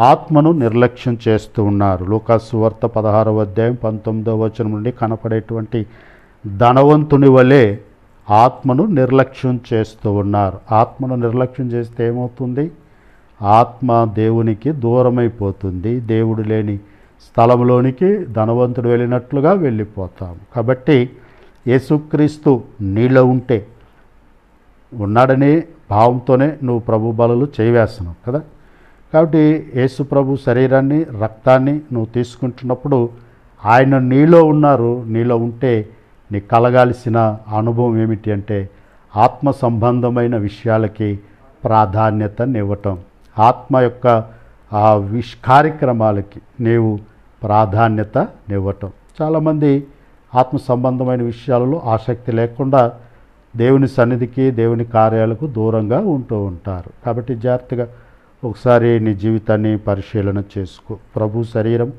[0.00, 2.04] ఆత్మను నిర్లక్ష్యం చేస్తూ ఉన్నారు.
[2.04, 5.86] లోకాసువార్త పదహారవ అధ్యాయం పంతొమ్మిదవ వచనం నుండి కనపడేటువంటి
[6.46, 7.78] ధనవంతుని వలె
[8.30, 10.58] ఆత్మను నిర్లక్ష్యం చేస్తూ ఉన్నారు.
[10.72, 12.70] ఆత్మను నిర్లక్ష్యం చేస్తే ఏమవుతుంది?
[13.42, 16.00] ఆత్మ దేవునికి దూరమైపోతుంది.
[16.00, 16.76] దేవుడు లేని
[17.30, 20.36] స్థలంలోనికి ధనవంతుడు వెళ్ళినట్లుగా వెళ్ళిపోతాం.
[20.56, 21.10] కాబట్టి
[21.68, 23.66] యేసుక్రీస్తు నీలో ఉంటే
[24.94, 28.42] ఉన్నాడనే భావంతోనే నువ్వు ప్రభు బలలు చేయవేస్తున్నావు కదా?
[29.12, 33.10] కాబట్టి యేసు ప్రభు శరీరాన్ని రక్తాన్ని నువ్వు తీసుకుంటున్నప్పుడు
[33.64, 35.04] ఆయన నీలో ఉన్నారు.
[35.06, 35.88] నీలో ఉంటే
[36.32, 38.70] నీకు కలగాల్సిన అనుభవం ఏమిటి అంటే
[39.16, 41.20] ఆత్మ సంబంధమైన విషయాలకి
[41.64, 42.98] ప్రాధాన్యతనివ్వటం.
[43.38, 44.24] ఆత్మ యొక్క
[44.72, 46.98] ఆ విష్ కార్యక్రమాలకి నీవు
[47.42, 48.92] ప్రాధాన్యతనివ్వటం.
[49.22, 49.86] చాలామంది
[50.34, 52.92] ఆత్మ సంబంధమైన విషయాలలో ఆసక్తి లేకుండా
[53.56, 56.90] దేవుని సన్నిధికి దేవుని కార్యాలకు దూరంగా ఉంటూ ఉంటారు.
[57.06, 57.88] కాబట్టి జాగ్రత్తగా
[58.44, 60.96] ఒకసారి నీ జీవితాన్ని పరిశీలన చేసుకో.
[61.16, 61.92] ప్రభు శరీరం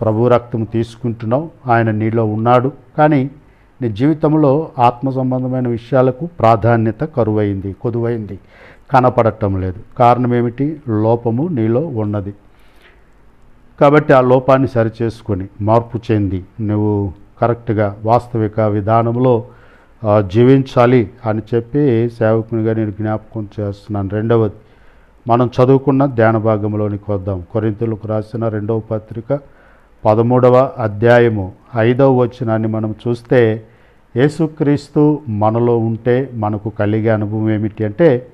[0.00, 1.50] ప్రభు రక్తం తీసుకుంటున్నావు.
[1.66, 2.72] ఆయన నీలో ఉన్నాడు.
[2.98, 3.30] కానీ
[3.82, 8.38] నీ జీవితంలో ఆత్మ సంబంధమైన విషయాలకు ప్రాధాన్యత కరువైంది కొదువైంది.
[8.92, 9.80] కనపడటం లేదు.
[9.98, 10.80] కారణం ఏమిటి?
[10.88, 12.34] లోపము నీలో ఉన్నది.
[13.80, 19.44] కాబట్టి ఆ లోపాన్ని సరిచేసుకొని మార్పు చెంది నువ్వు కరెక్ట్గా వాస్తవిక విధానంలో
[20.26, 24.08] జీవించాలి అని చెప్పి సేవకునిగా నేను జ్ఞాపకం చేస్తున్నాను.
[24.08, 24.52] రెండవది
[25.28, 27.44] మనం చదువుకున్న ధ్యాన భాగంలోనికి వద్దాం.
[27.52, 29.40] కొరింతలకు రాసిన రెండవ పత్రిక
[30.04, 33.62] పదమూడవ అధ్యాయము ఐదవ వచనాన్ని మనం చూస్తే
[34.16, 38.26] యేసుక్రీస్తు మనలో ఉంటే మనకు కలిగే అనుభవం ఏమిటి అంటే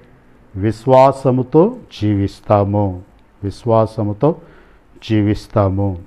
[0.56, 3.02] విశ్వాసముతో జీవిస్తాము.
[3.44, 4.36] విశ్వాసముతో
[5.10, 5.98] జీవిస్తాము.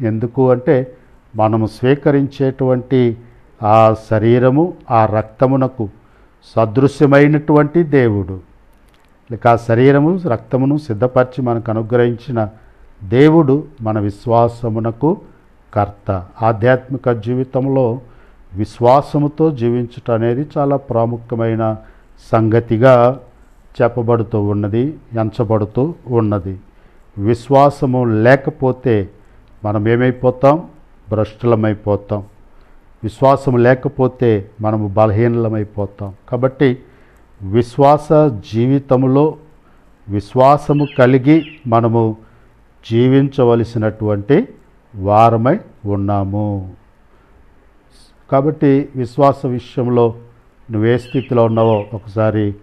[0.00, 0.92] ఎందుకు అంటే
[1.36, 3.16] మనము స్వీకరించేటువంటి
[3.62, 5.88] ఆ శరీరము ఆ రక్తమునకు
[6.56, 8.40] సదృశ్యమైనటువంటి దేవుడు.
[9.30, 12.48] లేక ఆ శరీరము రక్తమును సిద్ధపరిచి మనకు అనుగ్రహించిన
[13.04, 15.20] దేవుడు మన విశ్వాసమునకు
[15.74, 16.26] కర్త.
[16.42, 18.00] ఆధ్యాత్మిక జీవితంలో
[18.54, 21.76] విశ్వాసముతో జీవించటం అనేది చాలా ప్రాముఖ్యమైన
[22.32, 23.20] సంగతిగా
[23.82, 26.60] చెప్పబడుతూ ఉన్నది ఎంచబడుతూ ఉన్నది.
[27.18, 29.10] విశ్వాసము లేకపోతే
[29.64, 30.68] మనం ఏమైపోతాం?
[31.10, 32.24] భ్రష్టులమైపోతాం.
[33.04, 36.14] విశ్వాసం లేకపోతే మనము బలహీనలమైపోతాం.
[36.28, 36.78] కాబట్టి
[37.42, 38.08] విశ్వాస
[38.52, 39.34] జీవితంలో
[40.08, 42.16] విశ్వాసము కలిగి మనము
[42.90, 44.48] జీవించవలసినటువంటి
[44.96, 46.79] వారమై ఉన్నాము.
[48.30, 50.14] కాబట్టి విశ్వాస విషయంలో
[50.70, 52.54] నువ్వే స్థితిలో ఉన్నావో ఒకసారి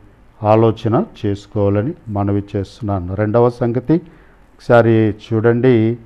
[0.43, 3.15] ఆలోచన చేసుకోవాలని మనవి చేస్తున్నాను.
[3.15, 3.95] రెండవ సంగతి
[4.53, 4.93] ఒకసారి
[5.25, 5.97] చూడండి.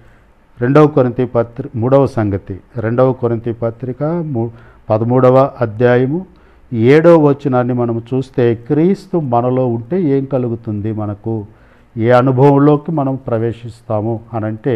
[0.62, 2.56] రెండవ కొరింతి పత్రి మూడవ సంగతి.
[2.78, 4.44] రెండవ కొరింతి పత్రిక మూ
[4.90, 6.26] పదమూడవ అధ్యాయము
[6.74, 11.46] ఏడవ వచనాన్ని మనం చూస్తే క్రీస్తు మనలో ఉంటే ఏం కలుగుతుంది మనకు?
[11.98, 14.76] ఏ అనుభవంలోకి మనం ప్రవేశిస్తాము అనంటే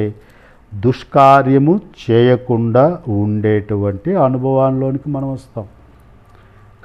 [0.75, 1.79] దుష్కార్యము
[2.11, 5.65] చేయకుండా ఉండేటువంటి అనుభవాల్లోనికి మనం వస్తాం.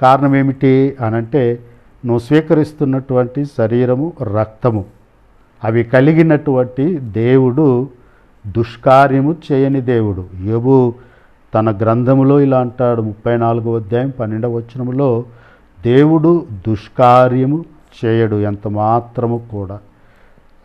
[0.01, 1.59] కారణం ఏమిటి అనంటే
[2.05, 4.85] నువ్వు స్వీకరిస్తున్నటువంటి శరీరము రక్తము.
[5.63, 7.89] అవి కలిగినటువంటి దేవుడు
[8.47, 10.25] దుష్కార్యము చేయని దేవుడు.
[10.45, 10.93] యోబు
[11.55, 15.23] తన గ్రంథములో ఇలా అంటాడు ముప్పై నాలుగో అధ్యాయం పన్నెండవ వచనములో
[15.85, 17.65] దేవుడు దుష్కార్యము
[18.05, 19.79] చేయడు ఎంత మాత్రము కూడా.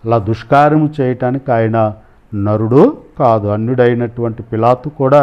[0.05, 1.95] అలా దుష్కార్యము చేయటానికి ఆయన
[2.33, 2.83] నరుడు
[3.19, 5.23] కాదు అన్యుడైనటువంటి పిలాతు కూడా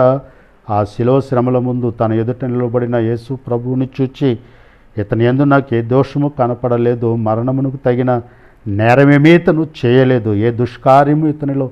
[0.67, 4.29] ఆ శిలో శ్రమల ముందు తన ఎదుట నిలబడిన యేసు ప్రభువుని చూచి
[4.95, 8.11] ఇతని ఎందు నాకు ఏ దోషము కనపడలేదు మరణమునకు తగిన
[8.65, 11.67] నేరమేమీ ఇతను చేయలేదు ఏ దుష్కార్యము ఇతనిలో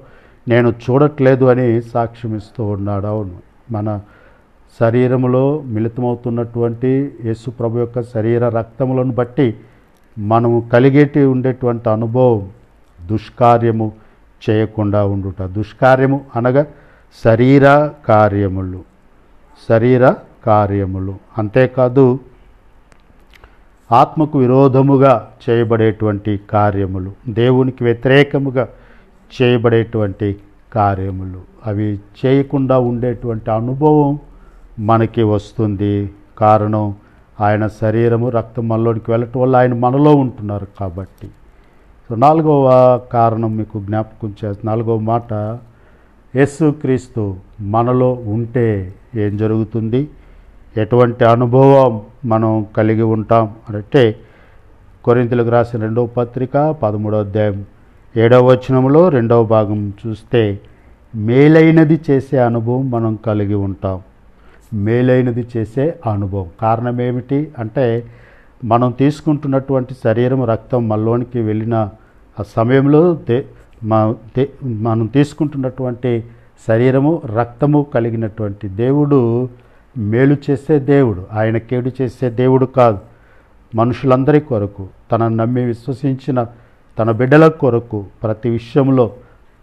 [0.48, 3.08] నేను చూడట్లేదు అని సాక్ష్యమిస్తూ ఉన్నాడు.
[3.08, 3.36] అవును
[3.72, 3.90] మన
[4.80, 6.92] శరీరములో మిళితమవుతున్నటువంటి
[7.26, 9.48] యేసు ప్రభు యొక్క శరీర రక్తములను బట్టి
[10.18, 12.42] మనము కలిగేటి ఉండేటువంటి అనుభవం
[13.00, 13.88] దుష్కార్యము
[14.50, 16.66] చేయకుండా ఉండుట దుష్కార్యము అనగా
[17.26, 18.80] శరీర కార్యములు.
[19.70, 20.14] శరీర
[20.46, 21.16] కార్యములు.
[21.38, 22.20] అంతేకాదు
[23.92, 27.12] ఆత్మకు విరోధముగా చేయబడేటువంటి కార్యములు.
[27.30, 28.70] దేవునికి వ్యతిరేకముగా
[29.42, 30.40] చేయబడేటువంటి
[30.74, 31.42] కార్యములు.
[31.66, 34.20] అవి చేయకుండా ఉండేటువంటి అనుభవం
[34.80, 36.14] మనకి వస్తుంది.
[36.38, 36.96] కారణం
[37.42, 41.32] ఆయన శరీరము రక్తం మనలోనికి వెళ్ళటం వల్ల ఆయన మనలో ఉంటున్నారు కాబట్టి.
[42.12, 42.66] సో నాలుగవ
[43.14, 45.34] కారణం మీకు జ్ఞాపకం చేస్తుంది నాలుగవ మాట
[46.36, 50.10] యేసుక్రీస్తు మనలో ఉంటే ఏం జరుగుతుంది?
[50.78, 53.56] ఎటువంటి అనుభవం మనం కలిగి ఉంటాం?
[53.70, 54.16] అంటే
[55.04, 57.66] కొరింతలకు రాసిన రెండవ పత్రిక పదమూడవ అధ్యాయం
[58.18, 60.60] ఏడవ వచనంలో రెండవ భాగం చూస్తే
[61.16, 64.02] మేలైనది చేసే అనుభవం మనం కలిగి ఉంటాం.
[64.74, 66.46] మేలైనది చేసే అనుభవం.
[66.62, 67.52] కారణం ఏమిటి?
[67.60, 68.04] అంటే
[68.66, 71.90] మనం తీసుకుంటున్నటువంటి శరీరం రక్తం మనలోనికి వెళ్ళిన
[72.42, 73.46] ఆ సమయంలో దే
[73.84, 76.24] మా- దే- మనం తీసుకుంటున్నటువంటి
[76.68, 79.50] శరీరము రక్తము కలిగినటువంటి దేవుడు
[79.98, 81.26] మేలు చేసే దేవుడు.
[81.34, 83.00] ఆయన కేడు చేసే దేవుడు కాదు.
[83.76, 86.48] మనుషులందరి కొరకు తన నమ్మి విశ్వసించిన
[87.00, 89.12] తన బిడ్డల కొరకు ప్రతి విషయంలో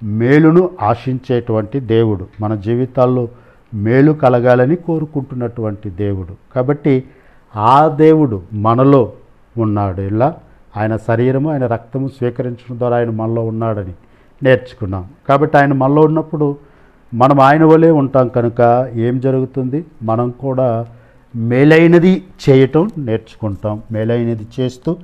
[0.02, 2.26] మేలును ఆశించేటువంటి దేవుడు.
[2.40, 3.28] మన జీవితాల్లో
[3.74, 6.54] మేలు కలగాలని కోరుకుంటున్నటువంటి దేవుడు.
[6.54, 7.04] కాబట్టి
[7.56, 9.12] ఆ దేవుడు మనలో
[9.58, 10.00] ఉన్నాడు.
[10.00, 10.34] ఇలా
[10.78, 13.92] ఆయన శరీరము ఆయన రక్తము స్వీకరించడం ద్వారా ఆయన మనలో ఉన్నాడని
[14.42, 15.04] నేర్చుకున్నాం.
[15.28, 16.56] కాబట్టి ఆయన మనలో ఉన్నప్పుడు
[17.14, 19.84] మనం ఆయన వలే ఉంటాం కనుక ఏం జరుగుతుంది?
[20.02, 20.86] మనం కూడా
[21.36, 23.82] మేలైనది చేయటం నేర్చుకుంటాం.
[23.92, 24.96] మేలైనది చేస్తూ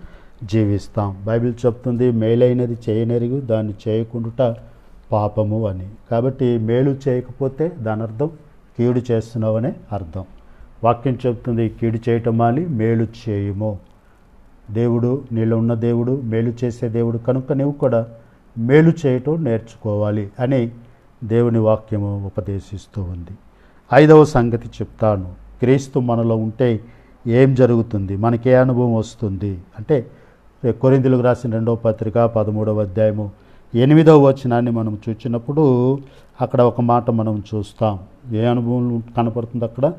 [0.44, 1.16] జీవిస్తాం.
[1.24, 4.56] బైబిల్ చెప్తుంది మేలైనది చేయనెరుగు దాన్ని చేయకుండా
[5.12, 5.88] పాపము అని.
[6.10, 8.30] కాబట్టి మేలు చేయకపోతే దాని అర్థం
[8.78, 10.24] కీడు చేస్తున్నావనే అర్థం.
[10.84, 13.78] వాక్యం చెప్తుంది కీడు చేయటం మాలి మేలు చేయము.
[14.70, 18.07] దేవుడు నీలో ఉన్న దేవుడు మేలు చేసే దేవుడు కనుక నువ్వు కూడా
[18.59, 20.70] మేలు చేయటం నేర్చుకోవాలి అని
[21.24, 23.38] దేవుని వాక్యము ఉపదేశిస్తూ ఉంది.
[23.94, 25.33] ఐదవ సంగతి చెప్తాను.
[25.61, 26.81] క్రీస్తు మనలో ఉంటే
[27.27, 28.16] ఏం జరుగుతుంది?
[28.16, 29.59] మనకి ఏ అనుభవం వస్తుంది.
[29.79, 30.07] అంటే
[30.81, 33.31] కొరిందులకు రాసిన రెండవ పత్రిక పదమూడవ అధ్యాయము
[33.74, 35.98] ఎనిమిదవ వచనాన్ని మనం చూచినప్పుడు
[36.40, 37.98] అక్కడ ఒక మాట మనం చూస్తాం.
[38.33, 39.92] ఏ అనుభవం కనపడుతుంది అక్కడ?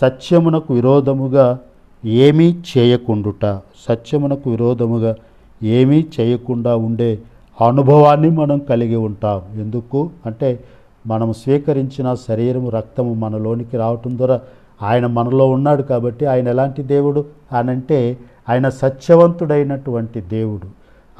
[0.00, 1.58] సత్యమునకు విరోధముగా
[2.06, 5.14] ఏమీ చేయకుండుట సత్యమునకు విరోధముగా
[5.62, 7.18] ఏమీ చేయకుండా ఉండే
[7.66, 9.42] అనుభవాన్ని మనం కలిగి ఉంటాం.
[9.60, 10.10] ఎందుకు?
[10.26, 10.64] అంటే
[11.06, 14.40] మనం స్వీకరించిన శరీరము రక్తము మనలోనికి రావటం ద్వారా
[14.82, 17.24] ఆయన మనలో ఉన్నాడు కాబట్టి ఆయన ఎలాంటి దేవుడు?
[17.52, 20.66] అనంటే ఆయన సత్యవంతుడైనటువంటి దేవుడు.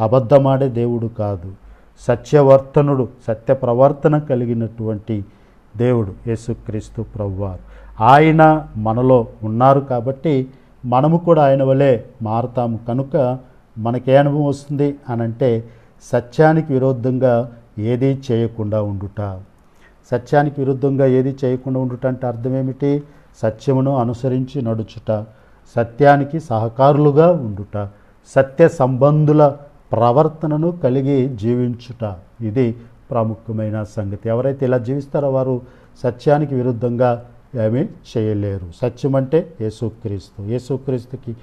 [0.02, 1.52] అబద్ధమాడే దేవుడు కాదు.
[2.00, 5.24] సత్యవర్తనుడు సత్య ప్రవర్తన కలిగినటువంటి
[5.76, 10.46] దేవుడు యేసుక్రీస్తు ప్రవ్వారు ఆయన మనలో ఉన్నారు కాబట్టి
[10.86, 12.80] మనము కూడా ఆయన వలె మారతాము.
[12.88, 13.38] కనుక
[13.78, 15.64] మనకే అనుభవం వస్తుంది అనంటే
[16.02, 19.40] సత్యానికి విరుద్ధంగా ఏదీ చేయకుండా ఉండుట.
[20.10, 23.02] సత్యానికి విరుద్ధంగా ఏది చేయకుండా ఉండుట అంటే అర్థం ఏమిటి?
[23.42, 25.24] సత్యమును అనుసరించి నడుచుట.
[25.76, 27.88] సత్యానికి సహకారులుగా ఉండుట.
[28.34, 29.56] సత్య సంబంధుల
[29.92, 32.14] ప్రవర్తనను కలిగి జీవించుట.
[32.40, 32.76] ఇది
[33.10, 34.28] ప్రాముఖ్యమైన సంగతి.
[34.28, 35.60] ఎవరైతే ఇలా జీవిస్తారో వారు
[36.02, 37.24] సత్యానికి విరుద్ధంగా
[37.56, 38.66] ఏమీ చేయలేరు.
[38.76, 40.42] సత్యం అంటే యేసుక్రీస్తు.
[40.42, 41.36] యేసుక్రీస్తుకి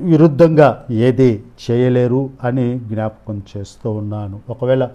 [0.00, 4.40] విరుద్ధంగా ఏది చేయలేరు అని జ్ఞాపకం చేస్తూ ఉన్నాను.
[4.50, 4.88] ఒకవేళ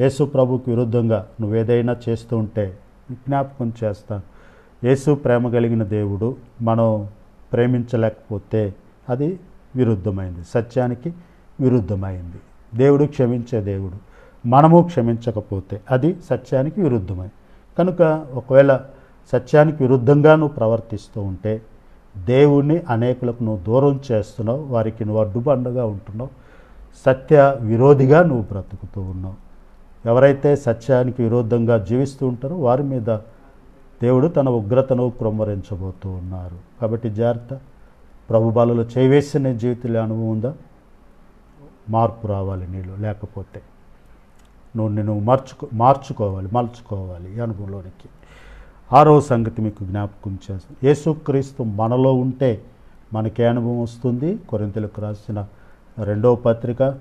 [0.00, 2.78] యేసు ప్రభుకి విరుద్ధంగా నువ్వేదైనా చేస్తూ ఉంటే
[3.12, 4.22] జ్ఞాపకం చేస్తాను
[4.86, 7.08] యేసు ప్రేమ కలిగిన దేవుడు మనం
[7.52, 8.74] ప్రేమించలేకపోతే
[9.08, 9.40] అది
[9.76, 10.40] విరుద్ధమైంది.
[10.54, 11.14] సత్యానికి
[11.60, 12.36] విరుద్ధమైంది.
[12.78, 14.14] దేవుడు క్షమించే దేవుడు.
[14.48, 17.32] మనము క్షమించకపోతే అది సత్యానికి విరుద్ధమైంది.
[17.78, 18.80] కనుక ఒకవేళ
[19.32, 21.62] సత్యానికి విరుద్ధంగా నువ్వు ప్రవర్తిస్తూ ఉంటే
[22.16, 26.30] దేవుణ్ణి అనేకులకు నువ్వు దూరం చేస్తున్నావు వారికి నువ్వు అడ్డుబండగా ఉంటున్నావు.
[27.06, 29.34] సత్య విరోధిగా నువ్వు బ్రతుకుతూ ఉన్నావు.
[30.08, 33.06] ఎవరైతే సత్యానికి విరుద్ధంగా జీవిస్తూ ఉంటారో వారి మీద
[34.02, 36.56] దేవుడు తన ఉగ్రతను క్రొమ్మరించబోతూ ఉన్నారు.
[36.80, 37.58] కాబట్టి జాగ్రత్త.
[38.30, 40.54] ప్రభు బాలలో చేవేసిన జీవితంలో అనుభవం ఉందా?
[41.90, 43.62] మార్పు రావాలి నీళ్ళు లేకపోతే
[44.76, 48.08] నువ్వు నువ్వు మార్చుకో మార్చుకోవాలి మలుచుకోవాలి ఈ అనుభవంలోనికి.
[48.92, 50.86] ఆరో సంగతి మీకు జ్ఞాపకం చేస్తాను.
[50.86, 52.62] యేసుక్రీస్తు మనలో ఉంటే
[53.12, 54.38] మనకే అనుభవం వస్తుంది.
[54.48, 55.46] కొరింతలకు రాసిన
[56.04, 56.94] రెండవ పత్రిక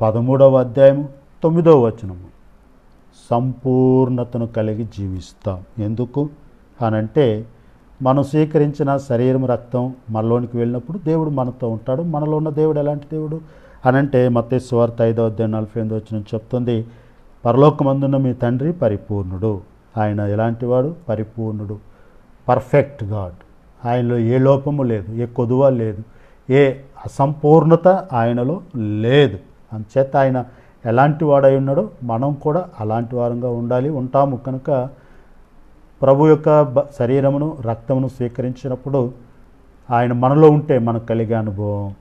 [0.00, 1.08] పదమూడవ అధ్యాయము
[1.42, 2.40] తొమ్మిదవ వచనము.
[3.30, 5.84] సంపూర్ణతను కలిగి జీవిస్తాం.
[5.84, 6.28] ఎందుకు?
[6.82, 7.46] అనంటే
[8.02, 12.02] మనం స్వీకరించిన శరీరం రక్తం మనలోనికి వెళ్ళినప్పుడు దేవుడు మనతో ఉంటాడు.
[12.02, 13.40] మనలో ఉన్న దేవుడు ఎలాంటి దేవుడు?
[13.86, 16.86] అనంటే మత్తేశ్వార్త ఐదో అధ్యాయం నలభై ఎనిమిది వచ్చిన చెప్తుంది.
[17.44, 19.60] పరలోకమందున్న మీ తండ్రి పరిపూర్ణుడు.
[19.96, 21.78] ఆయన ఎలాంటివాడు పరిపూర్ణుడు.
[22.48, 23.32] Perfect God.
[23.86, 26.02] ఆయనలో ఏ లోపము లేదు ఏ కొదువ లేదు
[26.52, 26.70] ఏ
[27.04, 29.38] అసంపూర్ణత ఆయనలో లేదు.
[29.72, 30.44] అంచేత ఆయన
[30.86, 33.90] ఎలాంటి వాడై ఉన్నాడో మనం కూడా అలాంటి వారంగా ఉండాలి.
[33.90, 34.88] ఉంటాము కనుక
[36.02, 39.12] ప్రభు యొక్క శరీరమును రక్తమును స్వీకరించినప్పుడు
[39.90, 41.94] ఆయన మనలో ఉంటే మనకు కలిగే అనుభవం.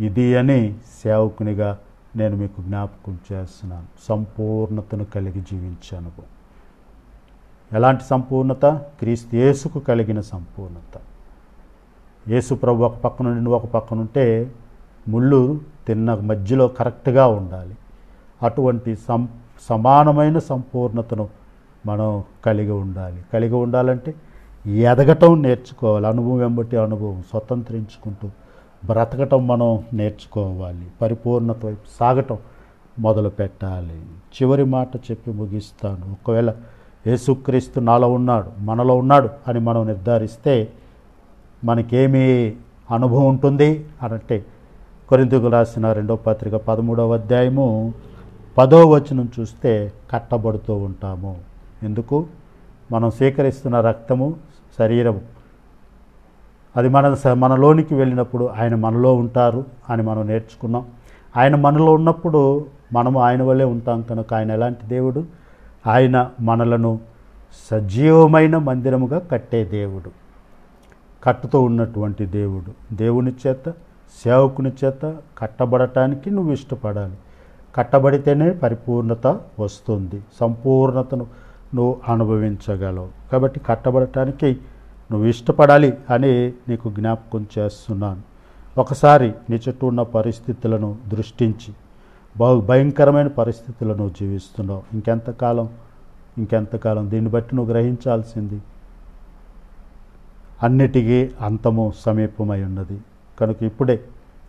[0.00, 1.78] ఇది అని సేవకునిగా
[2.16, 3.86] నేను మీకు జ్ఞాపకం చేస్తున్నాను.
[4.08, 6.26] సంపూర్ణతను కలిగి జీవించే అనుభవం
[7.72, 8.66] ఎలాంటి సంపూర్ణత?
[8.98, 11.00] క్రీస్తు యేసుకు కలిగిన సంపూర్ణత.
[12.28, 14.52] యేసు ప్రభు ఒక పక్కన నుండి ఒక పక్కన ఉంటే
[15.08, 17.76] ముళ్ళు తిన్న మధ్యలో కరెక్ట్గా ఉండాలి.
[18.42, 19.28] అటువంటి సం
[19.62, 21.28] సమానమైన సంపూర్ణతను
[21.86, 23.24] మనం కలిగి ఉండాలి.
[23.32, 24.14] కలిగి ఉండాలంటే
[24.66, 26.06] ఎదగటం నేర్చుకోవాలి.
[26.06, 28.30] అనుభవం వెంబటి అనుభవం స్వతంత్రించుకుంటూ
[28.86, 30.86] బ్రతకటం మనం నేర్చుకోవాలి.
[31.02, 32.38] పరిపూర్ణత వైపు సాగటం
[32.98, 34.02] మొదలు పెట్టాలి.
[34.34, 36.12] చివరి మాట చెప్పి ముగిస్తాను.
[36.12, 36.54] ఒకవేళ
[37.06, 40.68] యేసుక్రీస్తు నాలో ఉన్నాడు మనలో ఉన్నాడు అని మనం నిర్ధారిస్తే
[41.64, 42.56] మనకేమి
[42.90, 43.86] అనుభవం ఉంటుంది?
[44.02, 44.44] అనంటే
[45.08, 47.94] కొరింతకు రాసిన రెండో పత్రిక పదమూడవ అధ్యాయము
[48.58, 51.38] పదో వచనం చూస్తే కట్టబడుతూ ఉంటాము.
[51.82, 52.26] ఎందుకు?
[52.92, 54.34] మనం స్వీకరిస్తున్న రక్తము
[54.78, 55.39] శరీరము
[56.76, 60.86] అది మన స- మనలోనికి వెళ్ళినప్పుడు ఆయన మనలో ఉంటారు అని మనం నేర్చుకున్నాం.
[61.36, 65.24] ఆయన మనలో ఉన్నప్పుడు మనము ఆయన వల్లే ఉంటాం కనుక ఆయన ఎలాంటి దేవుడు?
[65.86, 67.00] ఆయన మనలను
[67.70, 70.10] సజీవమైన మందిరముగా కట్టే దేవుడు.
[71.24, 72.94] కట్టుతో ఉన్నటువంటి దేవుడు.
[72.94, 73.72] దేవుని చేత
[74.24, 77.16] సేవకుని చేత కట్టబడటానికి నువ్వు ఇష్టపడాలి.
[77.76, 79.26] కట్టబడితేనే పరిపూర్ణత
[79.60, 80.22] వస్తుంది.
[80.40, 81.26] సంపూర్ణతను
[81.74, 83.08] నువ్వు అనుభవించగలవు.
[83.32, 84.58] కాబట్టి కట్టబడటానికి
[85.10, 88.22] నువ్వు ఇష్టపడాలి అని నీకు జ్ఞాపకం చేస్తున్నాను.
[88.78, 91.74] ఒకసారి నీ చుట్టూ ఉన్న పరిస్థితులను దృష్టించి
[92.36, 94.82] బహు భయంకరమైన పరిస్థితులను జీవిస్తున్నావు.
[94.92, 95.68] ఇంకెంతకాలం
[96.38, 97.10] ఇంకెంతకాలం?
[97.10, 98.62] దీన్ని బట్టి నువ్వు గ్రహించాల్సింది
[100.62, 103.00] అన్నిటికీ అంతము సమీపమై ఉన్నది.
[103.40, 104.00] కనుక ఇప్పుడే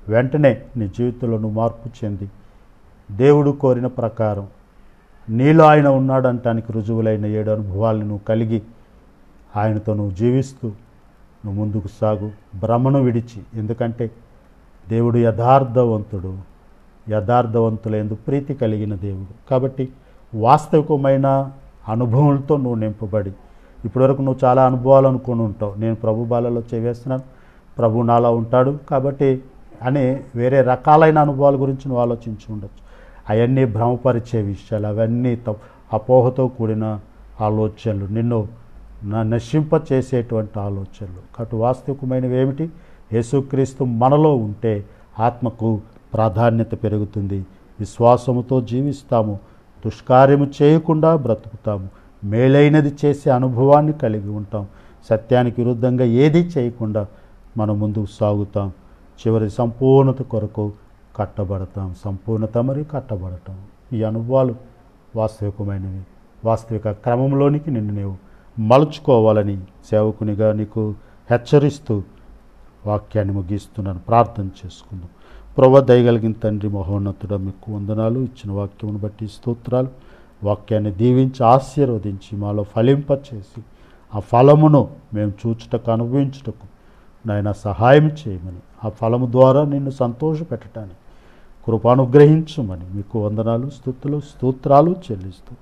[0.10, 2.30] వెంటనే నీ జీవితంలో నువ్వు మార్పు చెంది
[3.12, 4.48] దేవుడు కోరిన ప్రకారం
[5.30, 8.62] నీలో ఆయన ఉన్నాడంటానికి రుజువులైన ఏడు అనుభవాలను నువ్వు కలిగి
[9.56, 10.68] ఆయనతో నువ్వు జీవిస్తూ
[11.46, 13.60] నువ్వు ముందుకు సాగు భ్రమను విడిచి.
[13.60, 14.12] ఎందుకంటే
[14.90, 16.38] దేవుడు యథార్థవంతుడు
[17.10, 19.50] యథార్థవంతులందు ప్రీతి కలిగిన దేవుడు.
[19.50, 19.90] కాబట్టి
[20.36, 21.52] వాస్తవికమైన
[21.88, 23.32] అనుభవంతో నువ్వు నింపబడి
[23.86, 25.74] ఇప్పటివరకు నువ్వు చాలా అనుభవాలు అనుకుని ఉంటావు.
[25.78, 27.24] నేను ప్రభు బాలలో చేవేస్తున్నాను
[27.78, 29.44] ప్రభు నాలో ఉంటాడు కాబట్టి
[29.84, 32.92] అని వేరే రకాలైన అనుభవాల గురించి నువ్వు ఆలోచించి ఉండొచ్చు.
[33.30, 35.54] అవన్నీ భ్రమపరిచే విషయాలు అవన్నీ తప్-
[35.94, 37.00] అపోహతో కూడిన
[37.42, 38.06] ఆలోచనలు.
[38.06, 38.61] నిన్ను
[39.06, 41.36] నశింప చేసేటువంటి ఆలోచనలు.
[41.36, 42.70] కాబట్టి వాస్తవికమైనవి ఏమిటి?
[43.14, 44.86] యేసుక్రీస్తు మనలో ఉంటే
[45.20, 45.82] ఆత్మకు
[46.14, 47.46] ప్రాధాన్యత పెరుగుతుంది.
[47.80, 49.40] విశ్వాసముతో జీవిస్తాము.
[49.86, 51.90] దుష్కార్యము చేయకుండా బ్రతుకుతాము.
[52.24, 54.68] మేలైనది చేసే అనుభవాన్ని కలిగి ఉంటాం.
[55.10, 57.08] సత్యానికి విరుద్ధంగా ఏది చేయకుండా
[57.58, 58.72] మనం ముందుకు సాగుతాం.
[59.28, 60.74] చివరి సంపూర్ణత కొరకు
[61.16, 61.96] కట్టబడతాం.
[62.04, 63.58] సంపూర్ణత మరియు కట్టబడటం
[63.94, 64.56] ఈ అనుభవాలు
[65.16, 66.02] వాస్తవికమైనవి.
[66.46, 69.60] వాస్తవిక క్రమంలోనికి నిన్ను నీవు మలుచుకోవాలని
[69.92, 70.96] సేవకునిగా నీకు
[71.32, 72.04] హెచ్చరిస్తూ
[72.86, 74.00] వాక్యాన్ని ముగిస్తున్నాను.
[74.00, 75.10] ప్రార్థన చేసుకుందాం.
[75.58, 78.20] ప్రభు దయగలిగిన తండ్రి మహోన్నతుడ మీకు వందనాలు.
[78.20, 79.88] ఇచ్చిన వాక్యమును బట్టి స్తోత్రాలు.
[80.44, 83.62] వాక్యాన్ని దీవించి ఆశీర్వదించి మాలో ఫలింపచేసి
[84.16, 86.68] ఆ ఫలమును మేము చూచుటకు అనుభవించుటకు
[87.28, 90.96] నాయన సహాయం చేయమని ఆ ఫలము ద్వారా నిన్ను సంతోషపెట్టడానికి
[91.68, 95.56] కృప అనుగ్రహించమని మీకు వందనాలు స్థుతులు స్తోత్రాలు చెల్లిస్తూ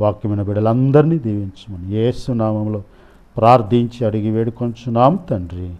[0.00, 2.82] వాక్యమైన బిడ్డలందరినీ దీవించమని ఏసునామంలో
[3.36, 5.74] ప్రార్థించి అడిగి వేడుకొంచున్నాం తండ్రి.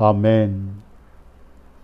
[0.00, 0.70] ఆమెన్.